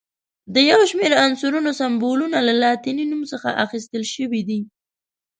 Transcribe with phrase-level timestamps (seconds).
[0.53, 4.61] د یو شمېر عنصرونو سمبولونه له لاتیني نوم څخه اخیستل شوي دي.